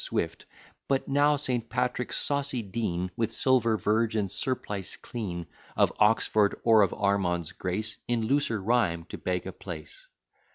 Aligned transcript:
Swift, 0.03 0.43
But 0.87 1.07
now 1.07 1.35
St. 1.35 1.69
Patrick's 1.69 2.17
saucy 2.17 2.63
dean, 2.63 3.11
With 3.15 3.31
silver 3.31 3.77
verge, 3.77 4.15
and 4.15 4.31
surplice 4.31 4.95
clean, 4.97 5.45
Of 5.77 5.93
Oxford, 5.99 6.59
or 6.63 6.81
of 6.81 6.91
Ormond's 6.91 7.51
grace, 7.51 7.97
In 8.07 8.23
looser 8.23 8.59
rhyme 8.59 9.03
to 9.09 9.19
beg 9.19 9.45
a 9.45 9.51
place. 9.51 10.07